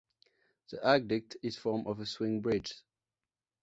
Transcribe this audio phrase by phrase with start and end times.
[0.71, 2.71] The aqueduct is a form of swing bridge.